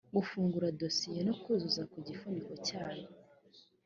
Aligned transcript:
gufungura 0.15 0.67
dosiye 0.81 1.19
no 1.27 1.33
kuzuza 1.41 1.81
ku 1.91 1.97
gifuniko 2.07 2.53
cyayo 2.67 3.07